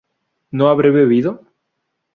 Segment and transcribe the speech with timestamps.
[0.49, 1.45] ¿no habré bebido?